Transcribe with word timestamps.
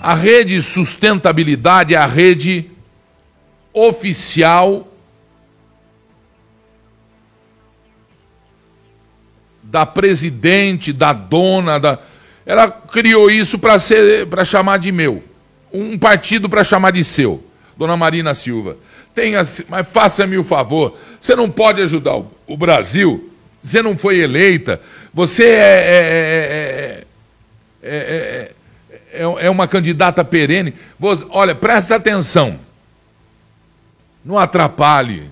A 0.00 0.14
rede 0.14 0.60
sustentabilidade 0.60 1.94
é 1.94 1.96
a 1.96 2.06
rede 2.06 2.68
oficial 3.72 4.88
da 9.62 9.86
presidente, 9.86 10.92
da 10.92 11.12
dona, 11.12 11.78
da 11.78 11.98
ela 12.44 12.70
criou 12.70 13.30
isso 13.30 13.58
para 13.58 13.78
ser 13.78 14.26
para 14.26 14.44
chamar 14.44 14.78
de 14.78 14.90
meu, 14.90 15.22
um 15.72 15.96
partido 15.96 16.48
para 16.48 16.64
chamar 16.64 16.90
de 16.90 17.04
seu. 17.04 17.42
Dona 17.76 17.96
Marina 17.96 18.34
Silva, 18.34 18.76
tenha, 19.14 19.42
mas 19.68 19.88
faça-me 19.90 20.38
o 20.38 20.44
favor, 20.44 20.96
você 21.20 21.36
não 21.36 21.50
pode 21.50 21.82
ajudar 21.82 22.16
o, 22.16 22.30
o, 22.46 22.56
Brasil, 22.56 23.30
você 23.62 23.82
não 23.82 23.96
foi 23.96 24.18
eleita, 24.18 24.80
você 25.12 25.44
é, 25.44 27.04
é, 27.82 28.52
é, 29.12 29.26
é, 29.40 29.50
uma 29.50 29.68
candidata 29.68 30.24
perene. 30.24 30.74
Você, 30.98 31.24
olha, 31.30 31.54
presta 31.54 31.96
atenção, 31.96 32.58
não 34.24 34.38
atrapalhe. 34.38 35.30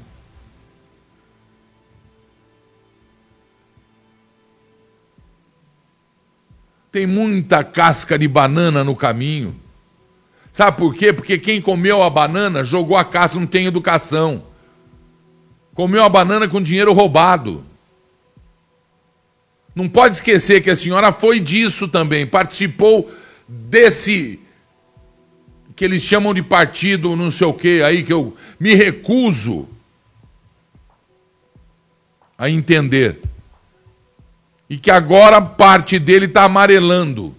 Tem 6.92 7.06
muita 7.06 7.62
casca 7.62 8.18
de 8.18 8.26
banana 8.26 8.82
no 8.82 8.96
caminho. 8.96 9.54
Sabe 10.52 10.76
por 10.76 10.94
quê? 10.94 11.12
Porque 11.12 11.38
quem 11.38 11.60
comeu 11.60 12.02
a 12.02 12.10
banana 12.10 12.64
jogou 12.64 12.96
a 12.96 13.04
casca, 13.04 13.38
não 13.38 13.46
tem 13.46 13.66
educação. 13.66 14.42
Comeu 15.74 16.02
a 16.02 16.08
banana 16.08 16.48
com 16.48 16.60
dinheiro 16.60 16.92
roubado. 16.92 17.64
Não 19.74 19.88
pode 19.88 20.16
esquecer 20.16 20.60
que 20.60 20.70
a 20.70 20.76
senhora 20.76 21.12
foi 21.12 21.38
disso 21.38 21.86
também, 21.86 22.26
participou 22.26 23.10
desse 23.48 24.40
que 25.76 25.84
eles 25.84 26.02
chamam 26.02 26.34
de 26.34 26.42
partido 26.42 27.16
não 27.16 27.30
sei 27.30 27.46
o 27.46 27.54
que 27.54 27.82
aí 27.82 28.04
que 28.04 28.12
eu 28.12 28.36
me 28.58 28.74
recuso 28.74 29.66
a 32.36 32.50
entender 32.50 33.18
e 34.68 34.76
que 34.76 34.90
agora 34.90 35.40
parte 35.40 35.98
dele 35.98 36.26
está 36.26 36.44
amarelando. 36.44 37.34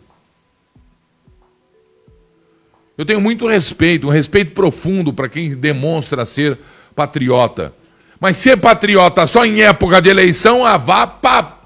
Eu 3.01 3.05
tenho 3.05 3.19
muito 3.19 3.47
respeito, 3.47 4.05
um 4.05 4.11
respeito 4.11 4.51
profundo 4.51 5.11
para 5.11 5.27
quem 5.27 5.49
demonstra 5.55 6.23
ser 6.23 6.55
patriota. 6.95 7.73
Mas 8.19 8.37
ser 8.37 8.57
patriota 8.57 9.25
só 9.25 9.43
em 9.43 9.63
época 9.63 9.99
de 9.99 10.07
eleição, 10.07 10.63
ah, 10.63 10.77
vá 10.77 11.07
para 11.07 11.57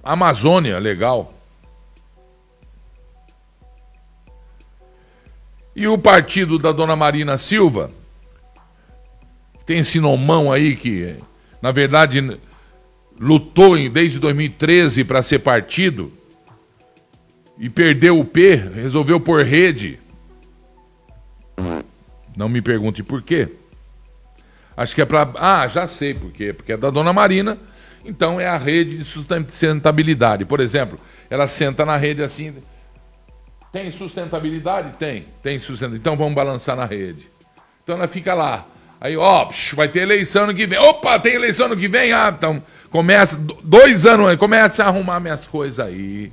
Amazônia, 0.00 0.78
legal. 0.78 1.34
E 5.74 5.88
o 5.88 5.98
partido 5.98 6.56
da 6.56 6.70
dona 6.70 6.94
Marina 6.94 7.36
Silva, 7.36 7.90
tem 9.66 9.80
esse 9.80 9.98
nomão 9.98 10.52
aí 10.52 10.76
que, 10.76 11.16
na 11.60 11.72
verdade, 11.72 12.38
lutou 13.18 13.76
desde 13.88 14.20
2013 14.20 15.02
para 15.02 15.20
ser 15.20 15.40
partido 15.40 16.12
e 17.58 17.68
perdeu 17.68 18.20
o 18.20 18.24
P, 18.24 18.54
resolveu 18.54 19.18
pôr 19.18 19.44
rede. 19.44 19.98
Não 22.38 22.48
me 22.48 22.62
pergunte 22.62 23.02
por 23.02 23.20
quê. 23.20 23.48
Acho 24.76 24.94
que 24.94 25.02
é 25.02 25.04
para. 25.04 25.28
Ah, 25.34 25.66
já 25.66 25.86
sei 25.86 26.14
por 26.14 26.30
quê. 26.30 26.52
Porque 26.52 26.72
é 26.72 26.76
da 26.76 26.88
dona 26.88 27.12
Marina, 27.12 27.58
então 28.04 28.40
é 28.40 28.46
a 28.46 28.56
rede 28.56 28.96
de 28.96 29.04
sustentabilidade. 29.04 30.44
Por 30.44 30.60
exemplo, 30.60 30.98
ela 31.28 31.46
senta 31.46 31.84
na 31.84 31.96
rede 31.96 32.22
assim. 32.22 32.54
Tem 33.72 33.90
sustentabilidade? 33.90 34.96
Tem. 34.96 35.26
Tem 35.42 35.58
sustentabilidade. 35.58 36.00
Então 36.00 36.16
vamos 36.16 36.34
balançar 36.34 36.76
na 36.76 36.84
rede. 36.84 37.28
Então 37.82 37.96
ela 37.96 38.08
fica 38.08 38.32
lá. 38.32 38.64
Aí, 39.00 39.16
ó, 39.16 39.48
vai 39.74 39.88
ter 39.88 40.00
eleição 40.00 40.46
no 40.46 40.54
que 40.54 40.66
vem. 40.66 40.78
Opa, 40.78 41.18
tem 41.18 41.34
eleição 41.34 41.68
no 41.68 41.76
que 41.76 41.88
vem? 41.88 42.12
Ah, 42.12 42.32
então 42.36 42.62
Começa, 42.90 43.36
dois 43.62 44.06
anos, 44.06 44.34
começa 44.36 44.82
a 44.82 44.86
arrumar 44.86 45.20
minhas 45.20 45.46
coisas 45.46 45.78
aí. 45.78 46.32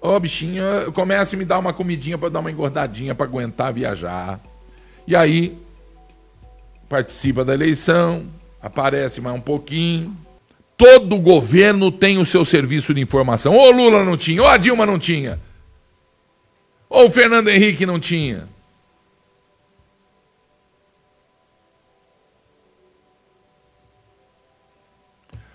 Ô, 0.00 0.18
bichinho, 0.20 0.62
começa 0.92 1.34
a 1.34 1.38
me 1.38 1.44
dar 1.44 1.58
uma 1.58 1.72
comidinha 1.72 2.16
para 2.16 2.28
dar 2.28 2.38
uma 2.38 2.50
engordadinha 2.50 3.12
para 3.12 3.26
aguentar 3.26 3.72
viajar. 3.72 4.40
E 5.08 5.16
aí, 5.16 5.58
participa 6.86 7.42
da 7.42 7.54
eleição, 7.54 8.30
aparece 8.60 9.22
mais 9.22 9.34
um 9.34 9.40
pouquinho. 9.40 10.14
Todo 10.76 11.16
governo 11.16 11.90
tem 11.90 12.18
o 12.18 12.26
seu 12.26 12.44
serviço 12.44 12.92
de 12.92 13.00
informação. 13.00 13.56
Ou 13.56 13.70
Lula 13.70 14.04
não 14.04 14.18
tinha, 14.18 14.42
ou 14.42 14.46
a 14.46 14.58
Dilma 14.58 14.84
não 14.84 14.98
tinha. 14.98 15.40
Ou 16.90 17.06
o 17.06 17.10
Fernando 17.10 17.48
Henrique 17.48 17.86
não 17.86 17.98
tinha. 17.98 18.46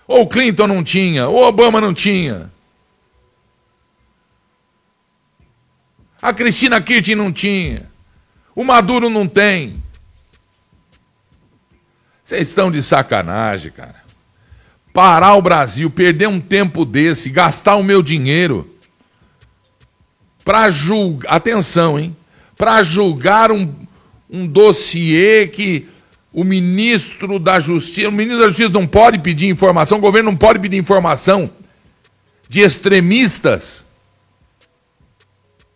Ou 0.08 0.22
o 0.22 0.26
Clinton 0.26 0.66
não 0.66 0.82
tinha, 0.82 1.28
ou 1.28 1.44
Obama 1.44 1.80
não 1.80 1.94
tinha. 1.94 2.52
A 6.20 6.34
Cristina 6.34 6.80
Kirchner 6.80 7.16
não 7.16 7.32
tinha. 7.32 7.93
O 8.54 8.64
Maduro 8.64 9.10
não 9.10 9.26
tem. 9.26 9.82
Vocês 12.22 12.48
estão 12.48 12.70
de 12.70 12.82
sacanagem, 12.82 13.72
cara. 13.72 14.02
Parar 14.92 15.34
o 15.34 15.42
Brasil, 15.42 15.90
perder 15.90 16.28
um 16.28 16.40
tempo 16.40 16.84
desse, 16.84 17.28
gastar 17.28 17.76
o 17.76 17.82
meu 17.82 18.02
dinheiro 18.02 18.70
para 20.44 20.68
julgar. 20.70 21.34
Atenção, 21.34 21.98
hein? 21.98 22.16
Para 22.56 22.82
julgar 22.82 23.50
um, 23.50 23.74
um 24.30 24.46
dossiê 24.46 25.48
que 25.48 25.88
o 26.32 26.44
ministro 26.44 27.38
da 27.38 27.58
Justiça, 27.58 28.08
o 28.08 28.12
ministro 28.12 28.40
da 28.40 28.48
Justiça 28.48 28.70
não 28.70 28.86
pode 28.86 29.18
pedir 29.18 29.48
informação, 29.48 29.98
o 29.98 30.00
governo 30.00 30.30
não 30.30 30.36
pode 30.36 30.58
pedir 30.58 30.76
informação 30.76 31.50
de 32.48 32.60
extremistas 32.60 33.84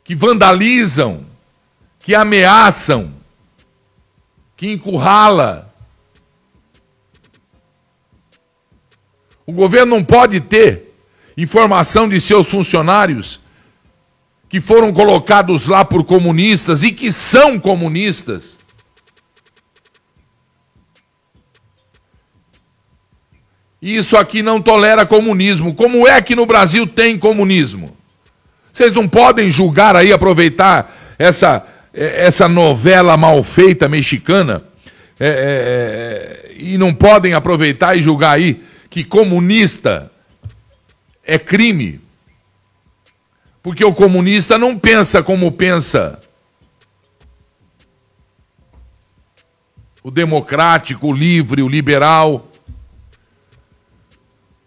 que 0.05 0.15
vandalizam, 0.15 1.27
que 2.01 2.15
ameaçam, 2.15 3.13
que 4.57 4.71
encurrala. 4.71 5.73
O 9.47 9.53
governo 9.53 9.97
não 9.97 10.05
pode 10.05 10.41
ter 10.41 10.95
informação 11.37 12.09
de 12.09 12.21
seus 12.21 12.49
funcionários 12.49 13.41
que 14.49 14.61
foram 14.61 14.93
colocados 14.93 15.67
lá 15.67 15.85
por 15.85 16.05
comunistas 16.05 16.83
e 16.83 16.93
que 16.93 17.13
são 17.13 17.59
comunistas 17.59 18.59
Isso 23.81 24.17
aqui 24.17 24.43
não 24.43 24.61
tolera 24.61 25.07
comunismo. 25.07 25.75
Como 25.75 26.07
é 26.07 26.21
que 26.21 26.35
no 26.35 26.45
Brasil 26.45 26.87
tem 26.87 27.17
comunismo? 27.17 27.97
Vocês 28.73 28.93
não 28.93 29.09
podem 29.09 29.51
julgar 29.51 29.95
aí, 29.95 30.13
aproveitar 30.13 31.17
essa, 31.19 31.65
essa 31.93 32.49
novela 32.49 33.17
mal 33.17 33.43
feita 33.43 33.89
mexicana 33.89 34.63
é, 35.19 35.29
é, 35.29 35.31
é, 35.31 36.55
e 36.57 36.79
não 36.79 36.95
podem 36.95 37.35
aproveitar 37.35 37.97
e 37.97 38.03
julgar 38.03 38.33
aí 38.33 38.63
que 38.89 39.05
comunista 39.05 40.11
é 41.25 41.39
crime. 41.39 42.01
Porque 43.63 43.85
o 43.85 43.93
comunista 43.93 44.57
não 44.57 44.79
pensa 44.79 45.23
como 45.23 45.51
pensa 45.53 46.21
o 50.03 50.11
democrático, 50.11 51.09
o 51.09 51.13
livre, 51.13 51.63
o 51.63 51.69
liberal. 51.69 52.51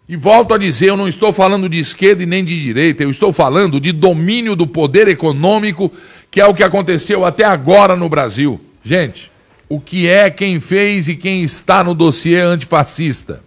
E 0.08 0.14
volto 0.14 0.54
a 0.54 0.58
dizer, 0.58 0.90
eu 0.90 0.96
não 0.96 1.08
estou 1.08 1.32
falando 1.32 1.68
de 1.68 1.78
esquerda 1.78 2.22
e 2.22 2.26
nem 2.26 2.44
de 2.44 2.62
direita, 2.62 3.02
eu 3.02 3.10
estou 3.10 3.32
falando 3.32 3.80
de 3.80 3.90
domínio 3.90 4.54
do 4.54 4.66
poder 4.66 5.08
econômico, 5.08 5.90
que 6.32 6.40
é 6.40 6.46
o 6.46 6.54
que 6.54 6.64
aconteceu 6.64 7.24
até 7.24 7.44
agora 7.44 7.94
no 7.94 8.08
Brasil. 8.08 8.58
Gente, 8.82 9.30
o 9.68 9.78
que 9.78 10.08
é 10.08 10.30
quem 10.30 10.58
fez 10.58 11.06
e 11.06 11.14
quem 11.14 11.44
está 11.44 11.84
no 11.84 11.94
dossiê 11.94 12.40
antifascista? 12.40 13.44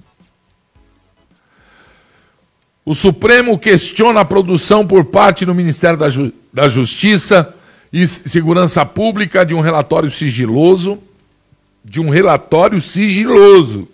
O 2.86 2.94
Supremo 2.94 3.58
questiona 3.58 4.20
a 4.22 4.26
produção 4.26 4.86
por 4.86 5.04
parte 5.04 5.46
do 5.46 5.56
Ministério 5.56 5.98
da, 5.98 6.08
Ju 6.08 6.32
da 6.54 6.68
Justiça 6.68 7.54
e 7.92 8.06
Segurança 8.08 8.86
Pública 8.86 9.44
de 9.44 9.56
um 9.56 9.62
relatório 9.62 10.12
sigiloso, 10.12 11.00
de 11.84 12.00
um 12.00 12.10
relatório 12.10 12.80
sigiloso, 12.80 13.90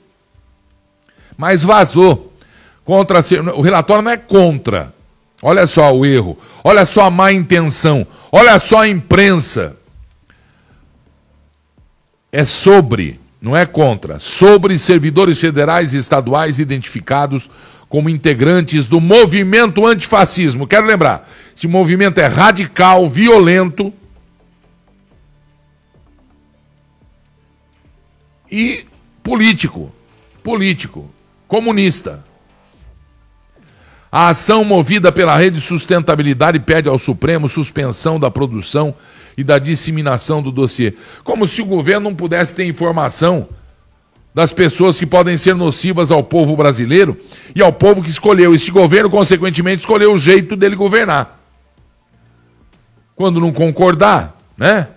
mas 1.38 1.64
vazou 1.64 2.32
Contra, 2.84 3.22
o 3.56 3.62
relatório 3.62 4.04
não 4.04 4.12
é 4.12 4.18
contra. 4.18 4.94
Olha 5.42 5.66
só 5.68 5.96
o 5.96 6.06
erro. 6.06 6.38
Olha 6.64 6.86
só 6.86 7.06
a 7.06 7.12
má 7.12 7.32
intenção. 7.32 8.06
Olha 8.32 8.60
só 8.60 8.82
a 8.82 8.88
imprensa. 8.88 9.76
É 12.32 12.44
sobre 12.44 13.20
não 13.42 13.58
é 13.58 13.66
contra, 13.66 14.20
sobre 14.20 14.78
servidores 14.78 15.40
federais 15.40 15.96
e 15.96 15.98
estaduais 15.98 16.60
identificados 16.60 17.50
como 17.90 18.08
integrantes 18.08 18.86
do 18.86 19.02
movimento 19.02 19.86
antifascismo. 19.86 20.68
Quero 20.68 20.86
lembrar, 20.86 21.28
esse 21.58 21.68
movimento 21.68 22.20
é 22.20 22.28
radical, 22.28 23.10
violento 23.10 23.92
e 28.50 28.86
político. 29.24 29.92
Político. 30.44 31.10
Comunista. 31.48 32.24
A 34.12 34.30
ação 34.30 34.66
movida 34.66 35.12
pela 35.12 35.38
Rede 35.38 35.62
Sustentabilidade 35.62 36.60
pede 36.60 36.90
ao 36.90 37.00
Supremo 37.00 37.48
suspensão 37.48 38.20
da 38.20 38.30
produção 38.30 38.94
e 39.38 39.44
da 39.44 39.58
disseminação 39.58 40.42
do 40.42 40.52
dossiê. 40.52 40.94
Como 41.24 41.48
se 41.48 41.62
o 41.62 41.66
governo 41.66 42.10
não 42.10 42.16
pudesse 42.16 42.54
ter 42.54 42.66
informação 42.66 43.48
das 44.34 44.54
pessoas 44.54 44.98
que 44.98 45.06
podem 45.06 45.38
ser 45.38 45.56
nocivas 45.56 46.12
ao 46.12 46.24
povo 46.24 46.56
brasileiro 46.56 47.18
e 47.56 47.62
ao 47.62 47.72
povo 47.72 48.02
que 48.02 48.10
escolheu. 48.10 48.54
Este 48.54 48.72
governo, 48.72 49.10
consequentemente, 49.10 49.80
escolheu 49.80 50.14
o 50.14 50.18
jeito 50.18 50.56
dele 50.56 50.76
governar. 50.76 51.40
Quando 53.16 53.40
não 53.40 53.52
concordar, 53.52 54.38
né? 54.58 54.88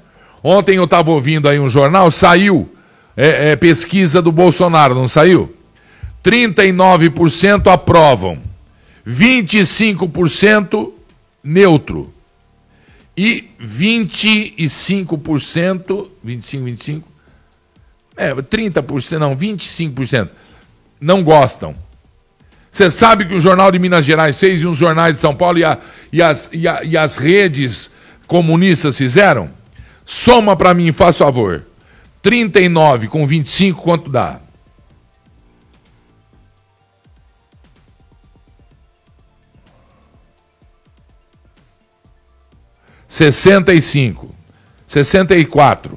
Ontem 0.43 0.76
eu 0.76 0.84
estava 0.84 1.11
ouvindo 1.11 1.49
aí 1.49 1.58
um 1.58 1.69
jornal, 1.69 2.11
saiu 2.11 2.70
é, 3.16 3.52
é, 3.52 3.56
pesquisa 3.56 4.20
do 4.20 4.31
Bolsonaro, 4.31 4.94
não 4.94 5.08
saiu? 5.08 5.55
39% 6.22 7.72
aprovam, 7.72 8.38
25% 9.06 10.93
neutro 11.43 12.15
e 13.17 13.45
25%, 13.61 16.09
25, 16.23 16.65
25, 16.65 17.09
é, 18.17 18.35
30%, 18.35 19.19
não, 19.19 19.37
25% 19.37 20.31
não 21.01 21.23
gostam. 21.23 21.77
Você 22.73 22.91
sabe 22.91 23.27
que 23.27 23.35
o 23.35 23.41
Jornal 23.41 23.71
de 23.71 23.79
Minas 23.79 24.05
Gerais 24.05 24.37
fez 24.39 24.62
e 24.62 24.67
os 24.67 24.77
jornais 24.77 25.15
de 25.15 25.21
São 25.21 25.35
Paulo 25.35 25.59
e, 25.59 25.65
a, 25.65 25.79
e, 26.12 26.23
as, 26.23 26.50
e, 26.53 26.67
a, 26.67 26.83
e 26.83 26.97
as 26.97 27.19
redes 27.19 27.91
comunistas 28.27 28.97
fizeram? 28.97 29.50
Soma 30.05 30.57
para 30.57 30.75
mim, 30.75 30.91
faz 30.91 31.19
favor. 31.19 31.65
39 32.23 33.09
com 33.09 33.27
25, 33.27 33.83
quanto 33.83 34.11
dá? 34.11 34.41
65, 43.14 44.34
64. 44.88 45.96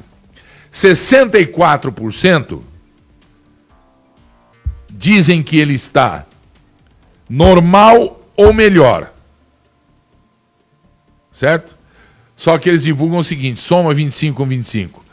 64% 0.72 2.62
dizem 4.88 5.42
que 5.42 5.58
ele 5.58 5.74
está 5.74 6.28
normal 7.28 8.22
ou 8.36 8.54
melhor. 8.54 9.12
Certo? 11.32 11.76
Só 12.36 12.60
que 12.60 12.70
eles 12.70 12.84
divulgam 12.84 13.18
o 13.18 13.24
seguinte: 13.24 13.60
soma 13.60 13.96
25 13.96 14.38
com 14.38 14.46
25. 14.46 15.04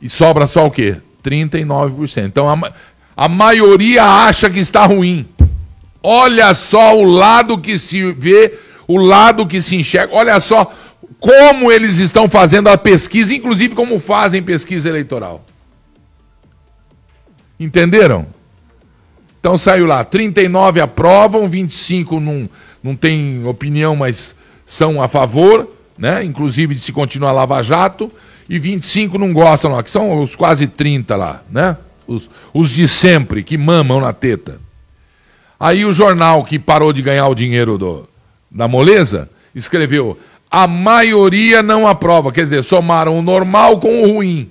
E 0.00 0.08
sobra 0.08 0.46
só 0.46 0.66
o 0.66 0.70
quê? 0.70 1.00
39%. 1.24 2.26
Então 2.26 2.48
a, 2.48 2.72
a 3.16 3.28
maioria 3.28 4.04
acha 4.04 4.48
que 4.48 4.60
está 4.60 4.86
ruim. 4.86 5.26
Olha 6.00 6.54
só 6.54 6.96
o 6.96 7.02
lado 7.02 7.58
que 7.58 7.76
se 7.76 8.12
vê 8.12 8.65
o 8.86 8.96
lado 8.96 9.46
que 9.46 9.60
se 9.60 9.76
enxerga. 9.76 10.14
Olha 10.14 10.38
só 10.40 10.72
como 11.18 11.70
eles 11.72 11.98
estão 11.98 12.28
fazendo 12.28 12.68
a 12.68 12.76
pesquisa, 12.76 13.34
inclusive 13.34 13.74
como 13.74 13.98
fazem 13.98 14.42
pesquisa 14.42 14.88
eleitoral. 14.88 15.44
Entenderam? 17.58 18.26
Então 19.40 19.56
saiu 19.56 19.86
lá, 19.86 20.04
39 20.04 20.80
aprovam, 20.80 21.48
25 21.48 22.18
não, 22.20 22.50
não 22.82 22.96
tem 22.96 23.46
opinião, 23.46 23.94
mas 23.94 24.36
são 24.64 25.00
a 25.00 25.06
favor, 25.06 25.70
né? 25.96 26.24
inclusive 26.24 26.74
de 26.74 26.80
se 26.80 26.92
continuar 26.92 27.32
Lava 27.32 27.62
Jato, 27.62 28.10
e 28.48 28.58
25 28.58 29.16
não 29.18 29.32
gostam 29.32 29.72
lá, 29.72 29.82
que 29.82 29.90
são 29.90 30.20
os 30.20 30.36
quase 30.36 30.66
30 30.66 31.16
lá, 31.16 31.42
né? 31.50 31.76
Os, 32.06 32.30
os 32.54 32.70
de 32.70 32.86
sempre, 32.86 33.42
que 33.42 33.58
mamam 33.58 34.00
na 34.00 34.12
teta. 34.12 34.60
Aí 35.58 35.84
o 35.84 35.92
jornal 35.92 36.44
que 36.44 36.58
parou 36.58 36.92
de 36.92 37.02
ganhar 37.02 37.26
o 37.26 37.34
dinheiro 37.34 37.76
do, 37.76 38.08
da 38.56 38.66
moleza 38.66 39.30
escreveu: 39.54 40.18
a 40.50 40.66
maioria 40.66 41.62
não 41.62 41.86
aprova, 41.86 42.32
quer 42.32 42.42
dizer, 42.42 42.64
somaram 42.64 43.18
o 43.18 43.22
normal 43.22 43.78
com 43.78 44.02
o 44.02 44.14
ruim. 44.14 44.50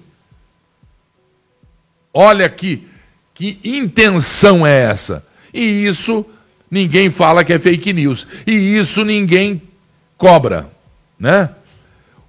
Olha 2.13 2.48
que 2.48 2.88
que 3.34 3.60
intenção 3.66 4.66
é 4.66 4.84
essa? 4.84 5.25
E 5.54 5.60
isso 5.60 6.25
ninguém 6.72 7.10
fala 7.10 7.44
que 7.44 7.52
é 7.52 7.60
fake 7.60 7.92
news. 7.92 8.25
E 8.48 8.54
isso 8.54 9.04
ninguém 9.04 9.62
cobra, 10.18 10.69
né? 11.19 11.50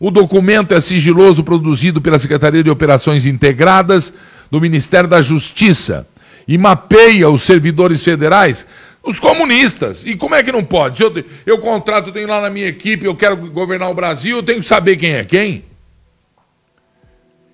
O 0.01 0.11
documento 0.11 0.75
é 0.75 0.81
sigiloso 0.81 1.45
produzido 1.45 2.03
pela 2.03 2.19
Secretaria 2.19 2.63
de 2.63 2.69
Operações 2.69 3.25
Integradas 3.25 4.13
do 4.51 4.61
Ministério 4.61 5.09
da 5.09 5.23
Justiça 5.23 6.07
e 6.47 6.59
mapeia 6.59 7.31
os 7.31 7.43
servidores 7.43 8.03
federais, 8.03 8.67
os 9.07 9.21
comunistas. 9.21 10.05
E 10.05 10.17
como 10.17 10.35
é 10.35 10.43
que 10.43 10.51
não 10.51 10.65
pode? 10.65 11.01
Eu, 11.01 11.15
eu 11.47 11.59
contrato, 11.59 12.11
tenho 12.11 12.29
lá 12.29 12.41
na 12.41 12.51
minha 12.51 12.67
equipe, 12.67 13.07
eu 13.07 13.15
quero 13.15 13.37
governar 13.37 13.89
o 13.89 13.95
Brasil, 13.95 14.39
eu 14.39 14.43
tenho 14.43 14.61
que 14.61 14.67
saber 14.67 14.97
quem 14.97 15.13
é 15.13 15.25
quem. 15.25 15.65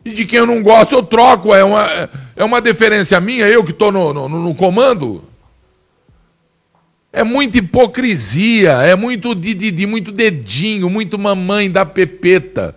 E 0.05 0.11
de 0.11 0.25
quem 0.25 0.39
eu 0.39 0.47
não 0.47 0.63
gosto, 0.63 0.95
eu 0.95 1.03
troco. 1.03 1.55
É 1.55 1.63
uma, 1.63 2.11
é 2.35 2.43
uma 2.43 2.61
deferência 2.61 3.21
minha, 3.21 3.47
eu 3.47 3.63
que 3.63 3.71
estou 3.71 3.93
no, 3.93 4.13
no, 4.15 4.29
no, 4.29 4.55
comando. 4.55 5.23
É 7.13 7.23
muita 7.23 7.59
hipocrisia, 7.59 8.73
é 8.83 8.97
muito 8.97 9.35
de 9.35 9.87
muito 9.87 10.11
dedinho, 10.11 10.89
muito 10.89 11.19
mamãe 11.19 11.71
da 11.71 11.85
pepeta. 11.85 12.75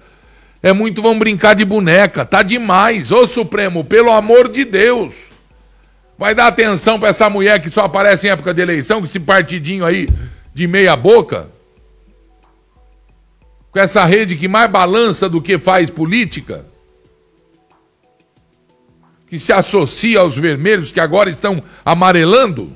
É 0.62 0.74
muito 0.74 1.02
vamos 1.02 1.20
brincar 1.20 1.56
de 1.56 1.64
boneca. 1.64 2.26
Tá 2.26 2.44
demais. 2.44 3.12
Ô 3.12 3.26
Supremo, 3.26 3.86
pelo 3.86 4.12
amor 4.12 4.50
de 4.50 4.66
Deus. 4.66 5.14
Vai 6.18 6.34
dar 6.34 6.48
atenção 6.48 7.00
para 7.00 7.10
essa 7.10 7.30
mulher 7.30 7.62
que 7.62 7.70
só 7.70 7.82
aparece 7.86 8.28
em 8.28 8.32
época 8.32 8.54
de 8.54 8.62
eleição, 8.62 9.00
com 9.00 9.06
esse 9.06 9.20
partidinho 9.20 9.86
aí 9.86 10.08
de 10.54 10.68
meia 10.68 10.96
boca? 10.96 11.50
Com 13.72 13.80
essa 13.80 14.06
rede 14.06 14.36
que 14.36 14.48
mais 14.48 14.72
balança 14.72 15.28
do 15.28 15.42
que 15.42 15.58
faz 15.58 15.90
política? 15.90 16.66
que 19.28 19.40
se 19.40 19.52
associa 19.52 20.20
aos 20.20 20.38
vermelhos 20.38 20.92
que 20.92 21.00
agora 21.00 21.30
estão 21.30 21.62
amarelando? 21.84 22.72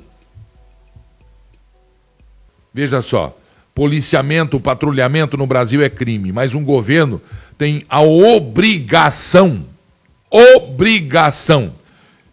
Veja 2.73 3.01
só, 3.01 3.37
policiamento, 3.73 4.59
patrulhamento 4.59 5.37
no 5.37 5.47
Brasil 5.47 5.81
é 5.81 5.89
crime, 5.89 6.31
mas 6.31 6.53
um 6.53 6.63
governo 6.63 7.21
tem 7.57 7.85
a 7.89 8.01
obrigação, 8.01 9.65
obrigação 10.29 11.73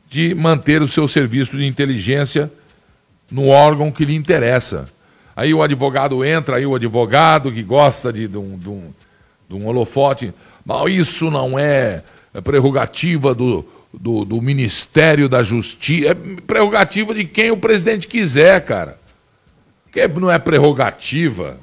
de 0.08 0.34
manter 0.34 0.82
o 0.82 0.88
seu 0.88 1.06
serviço 1.08 1.56
de 1.56 1.64
inteligência 1.64 2.50
no 3.30 3.48
órgão 3.48 3.90
que 3.90 4.04
lhe 4.04 4.14
interessa. 4.14 4.88
Aí 5.34 5.52
o 5.52 5.62
advogado 5.62 6.24
entra, 6.24 6.56
aí 6.56 6.66
o 6.66 6.74
advogado 6.74 7.52
que 7.52 7.62
gosta 7.62 8.12
de, 8.12 8.26
de, 8.26 8.38
um, 8.38 8.58
de, 8.58 8.68
um, 8.68 8.90
de 9.48 9.54
um 9.54 9.66
holofote, 9.66 10.32
mas 10.64 10.92
isso 10.92 11.30
não 11.30 11.58
é 11.58 12.02
prerrogativa 12.42 13.34
do, 13.34 13.64
do, 13.92 14.24
do 14.24 14.40
Ministério 14.40 15.28
da 15.28 15.42
Justiça. 15.42 16.08
É 16.08 16.14
prerrogativa 16.14 17.14
de 17.14 17.24
quem 17.24 17.50
o 17.50 17.56
presidente 17.56 18.06
quiser, 18.06 18.64
cara. 18.64 18.98
Que 19.92 20.06
não 20.08 20.30
é 20.30 20.38
prerrogativa. 20.38 21.58